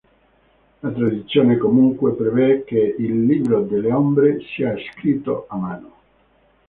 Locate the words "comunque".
1.59-2.15